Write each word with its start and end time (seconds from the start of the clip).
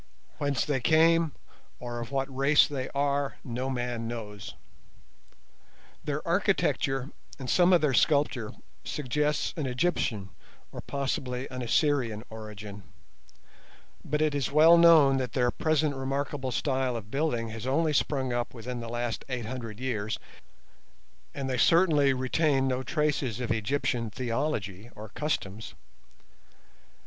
Whence 0.39 0.65
they 0.65 0.79
came 0.79 1.31
or 1.79 1.99
of 1.99 2.09
what 2.11 2.35
race 2.35 2.67
they 2.67 2.89
are 2.89 3.35
no 3.43 3.69
man 3.69 4.07
knows. 4.07 4.55
Their 6.03 6.27
architecture 6.27 7.11
and 7.37 7.47
some 7.47 7.71
of 7.71 7.81
their 7.81 7.93
sculptures 7.93 8.53
suggest 8.83 9.55
an 9.59 9.67
Egyptian 9.67 10.31
or 10.71 10.81
possibly 10.81 11.47
an 11.51 11.61
Assyrian 11.61 12.23
origin; 12.31 12.81
but 14.03 14.23
it 14.23 14.33
is 14.33 14.51
well 14.51 14.75
known 14.75 15.17
that 15.17 15.33
their 15.33 15.51
present 15.51 15.93
remarkable 15.93 16.49
style 16.51 16.95
of 16.95 17.11
building 17.11 17.49
has 17.49 17.67
only 17.67 17.93
sprung 17.93 18.33
up 18.33 18.55
within 18.55 18.79
the 18.79 18.89
last 18.89 19.23
eight 19.29 19.45
hundred 19.45 19.79
years, 19.79 20.17
and 21.35 21.47
they 21.47 21.59
certainly 21.59 22.11
retain 22.11 22.67
no 22.67 22.81
traces 22.81 23.39
of 23.39 23.51
Egyptian 23.51 24.09
theology 24.09 24.89
or 24.95 25.09
customs. 25.09 25.75